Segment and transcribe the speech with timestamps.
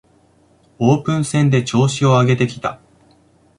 [0.79, 2.79] オープン戦で調子を上げてきた